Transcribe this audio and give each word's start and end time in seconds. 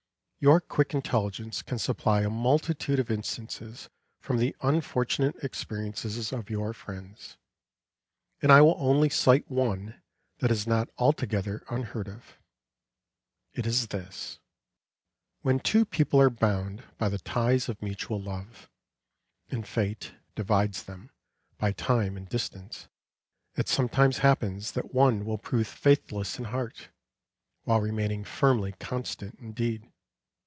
Your 0.43 0.59
quick 0.59 0.95
intelligence 0.95 1.61
can 1.61 1.77
supply 1.77 2.21
a 2.21 2.29
multitude 2.31 2.97
of 2.97 3.11
instances 3.11 3.89
from 4.19 4.37
the 4.37 4.55
unfortunate 4.63 5.35
experiences 5.43 6.33
of 6.33 6.49
your 6.49 6.73
friends, 6.73 7.37
and 8.41 8.51
I 8.51 8.61
will 8.61 8.73
only 8.79 9.07
cite 9.07 9.51
one 9.51 10.01
that 10.39 10.49
is 10.49 10.65
not 10.65 10.89
altogether 10.97 11.63
unheard 11.69 12.07
of. 12.09 12.39
It 13.53 13.67
is 13.67 13.89
this; 13.89 14.39
when 15.41 15.59
two 15.59 15.85
people 15.85 16.19
are 16.19 16.31
bound 16.31 16.85
by 16.97 17.07
the 17.07 17.19
ties 17.19 17.69
of 17.69 17.79
mutual 17.79 18.19
love, 18.19 18.67
and 19.51 19.67
fate 19.67 20.15
divides 20.33 20.85
them 20.85 21.11
by 21.59 21.71
time 21.71 22.17
and 22.17 22.27
distance, 22.27 22.87
it 23.53 23.67
sometimes 23.69 24.17
happens 24.25 24.71
that 24.71 24.91
one 24.91 25.23
will 25.23 25.37
prove 25.37 25.67
faithless 25.67 26.39
in 26.39 26.45
heart, 26.45 26.89
while 27.61 27.79
remaining 27.79 28.23
firmly 28.23 28.71
constant 28.79 29.37
in 29.39 29.51
deed. 29.51 29.87